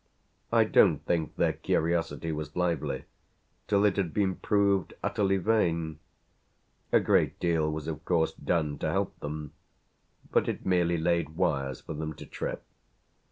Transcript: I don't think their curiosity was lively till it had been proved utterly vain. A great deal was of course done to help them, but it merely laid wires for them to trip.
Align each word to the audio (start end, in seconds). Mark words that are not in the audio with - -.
I 0.51 0.63
don't 0.63 0.97
think 1.05 1.35
their 1.35 1.53
curiosity 1.53 2.31
was 2.31 2.55
lively 2.55 3.03
till 3.67 3.85
it 3.85 3.97
had 3.97 4.15
been 4.15 4.33
proved 4.33 4.95
utterly 5.03 5.37
vain. 5.37 5.99
A 6.91 6.99
great 6.99 7.39
deal 7.39 7.71
was 7.71 7.87
of 7.87 8.03
course 8.03 8.33
done 8.33 8.79
to 8.79 8.89
help 8.89 9.19
them, 9.19 9.53
but 10.31 10.49
it 10.49 10.65
merely 10.65 10.97
laid 10.97 11.35
wires 11.35 11.81
for 11.81 11.93
them 11.93 12.13
to 12.13 12.25
trip. 12.25 12.63